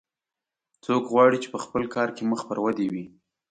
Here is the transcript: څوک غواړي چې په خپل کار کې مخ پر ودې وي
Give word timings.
څوک 0.85 1.03
غواړي 1.13 1.37
چې 1.43 1.47
په 1.53 1.59
خپل 1.63 1.83
کار 1.95 2.09
کې 2.15 2.23
مخ 2.31 2.41
پر 2.49 2.57
ودې 2.65 2.87
وي 2.93 3.05